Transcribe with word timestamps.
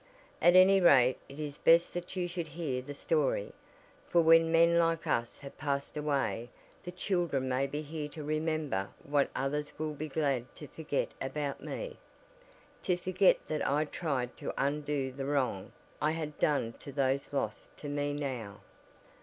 "At 0.41 0.55
any 0.55 0.81
rate 0.81 1.17
it 1.29 1.39
is 1.39 1.57
best 1.59 1.93
that 1.93 2.15
you 2.15 2.27
should 2.27 2.47
hear 2.47 2.81
the 2.81 2.95
story, 2.95 3.51
for 4.09 4.21
when 4.21 4.51
men 4.51 4.79
like 4.79 5.05
us 5.05 5.37
have 5.37 5.59
passed 5.59 5.95
away 5.95 6.49
the 6.83 6.91
children 6.91 7.47
may 7.47 7.67
be 7.67 7.83
here 7.83 8.09
to 8.09 8.23
remember 8.23 8.89
what 9.03 9.29
others 9.35 9.71
will 9.77 9.93
be 9.93 10.07
glad 10.07 10.47
to 10.55 10.65
forget 10.67 11.09
about 11.21 11.61
me 11.61 11.97
to 12.81 12.97
forget 12.97 13.45
that 13.45 13.69
I 13.69 13.85
tried 13.85 14.35
to 14.37 14.51
undo 14.57 15.11
the 15.11 15.25
wrong 15.25 15.71
I 16.01 16.13
had 16.13 16.39
done 16.39 16.73
to 16.79 16.91
those 16.91 17.31
lost 17.31 17.77
to 17.77 17.87
me 17.87 18.13
now." 18.13 18.61